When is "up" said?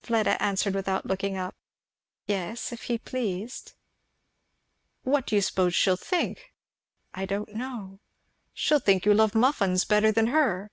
1.36-1.54